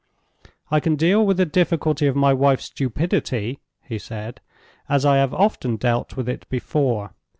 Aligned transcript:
"I 0.71 0.79
can 0.79 0.95
deal 0.95 1.23
with 1.23 1.37
the 1.37 1.45
difficulty 1.45 2.07
of 2.07 2.15
my 2.15 2.33
wife's 2.33 2.65
stupidity," 2.65 3.59
he 3.83 3.99
said, 3.99 4.41
"as 4.89 5.05
I 5.05 5.17
have 5.17 5.31
often 5.31 5.75
dealt 5.75 6.17
with 6.17 6.27
it 6.27 6.49
before. 6.49 7.11